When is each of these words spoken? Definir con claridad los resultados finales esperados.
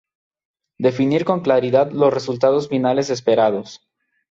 Definir 0.79 1.25
con 1.25 1.41
claridad 1.41 1.91
los 1.91 2.11
resultados 2.11 2.67
finales 2.67 3.11
esperados. 3.11 3.81